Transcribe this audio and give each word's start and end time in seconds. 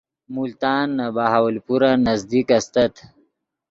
ملتان 0.35 0.85
نے 0.97 1.05
بہاولپورن 1.15 1.97
نزدیک 2.07 2.47
استت 2.57 2.93